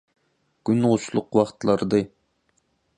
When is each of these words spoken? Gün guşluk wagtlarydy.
Gün 0.65 0.81
guşluk 0.87 1.29
wagtlarydy. 1.39 2.03